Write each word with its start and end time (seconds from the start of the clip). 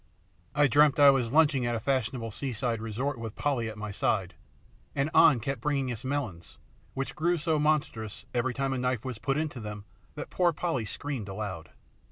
I 0.55 0.65
dreamt 0.65 0.99
I 0.99 1.11
was 1.11 1.31
lunching 1.31 1.63
at 1.67 1.75
a 1.75 1.79
fashionable 1.79 2.31
seaside 2.31 2.81
resort 2.81 3.19
with 3.19 3.35
Polly 3.35 3.67
at 3.69 3.77
my 3.77 3.91
side, 3.91 4.33
and 4.95 5.11
An 5.13 5.39
kept 5.39 5.61
bringing 5.61 5.91
us 5.91 6.03
melons, 6.03 6.57
which 6.95 7.15
grew 7.15 7.37
so 7.37 7.59
monstrous 7.59 8.25
every 8.33 8.55
time 8.55 8.73
a 8.73 8.79
knife 8.79 9.05
was 9.05 9.19
put 9.19 9.37
into 9.37 9.59
them 9.59 9.85
that 10.15 10.31
poor 10.31 10.53
Polly 10.53 10.85
screamed 10.85 11.29
aloud. 11.29 11.69